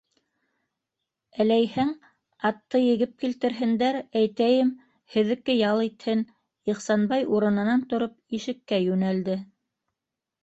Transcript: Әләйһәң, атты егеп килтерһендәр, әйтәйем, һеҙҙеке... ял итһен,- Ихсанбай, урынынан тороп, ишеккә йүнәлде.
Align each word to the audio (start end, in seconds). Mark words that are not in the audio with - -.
Әләйһәң, 1.43 1.89
атты 2.49 2.79
егеп 2.83 3.11
килтерһендәр, 3.23 3.99
әйтәйем, 4.21 4.71
һеҙҙеке... 5.15 5.55
ял 5.59 5.81
итһен,- 5.87 6.23
Ихсанбай, 6.73 7.27
урынынан 7.39 7.85
тороп, 7.93 8.15
ишеккә 8.39 8.81
йүнәлде. 8.87 9.37